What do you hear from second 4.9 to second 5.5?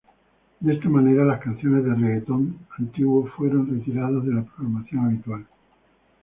habitual.